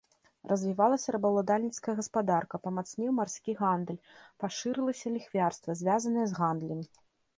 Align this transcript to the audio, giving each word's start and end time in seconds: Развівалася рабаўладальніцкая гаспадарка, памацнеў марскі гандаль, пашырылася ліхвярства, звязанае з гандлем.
Развівалася 0.51 1.13
рабаўладальніцкая 1.15 1.93
гаспадарка, 1.99 2.59
памацнеў 2.65 3.11
марскі 3.19 3.51
гандаль, 3.61 4.03
пашырылася 4.45 5.07
ліхвярства, 5.19 5.71
звязанае 5.83 6.25
з 6.33 6.41
гандлем. 6.41 6.81